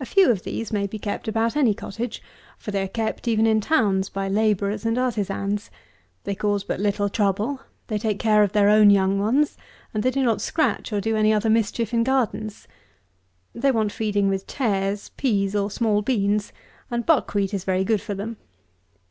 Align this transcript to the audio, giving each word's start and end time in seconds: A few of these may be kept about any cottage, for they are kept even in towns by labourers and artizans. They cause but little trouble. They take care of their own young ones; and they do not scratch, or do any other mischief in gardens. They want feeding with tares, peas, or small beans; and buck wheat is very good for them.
A 0.00 0.06
few 0.06 0.30
of 0.30 0.42
these 0.44 0.72
may 0.72 0.86
be 0.86 0.98
kept 0.98 1.28
about 1.28 1.54
any 1.54 1.74
cottage, 1.74 2.22
for 2.56 2.70
they 2.70 2.82
are 2.82 2.88
kept 2.88 3.28
even 3.28 3.46
in 3.46 3.60
towns 3.60 4.08
by 4.08 4.26
labourers 4.26 4.86
and 4.86 4.96
artizans. 4.96 5.70
They 6.24 6.34
cause 6.34 6.64
but 6.64 6.80
little 6.80 7.10
trouble. 7.10 7.60
They 7.88 7.98
take 7.98 8.18
care 8.18 8.42
of 8.42 8.52
their 8.52 8.70
own 8.70 8.88
young 8.88 9.18
ones; 9.18 9.58
and 9.92 10.02
they 10.02 10.10
do 10.10 10.22
not 10.24 10.40
scratch, 10.40 10.94
or 10.94 11.02
do 11.02 11.14
any 11.14 11.34
other 11.34 11.50
mischief 11.50 11.92
in 11.92 12.04
gardens. 12.04 12.66
They 13.54 13.70
want 13.70 13.92
feeding 13.92 14.30
with 14.30 14.46
tares, 14.46 15.10
peas, 15.18 15.54
or 15.54 15.70
small 15.70 16.00
beans; 16.00 16.50
and 16.90 17.04
buck 17.04 17.34
wheat 17.34 17.52
is 17.52 17.64
very 17.64 17.84
good 17.84 18.00
for 18.00 18.14
them. 18.14 18.38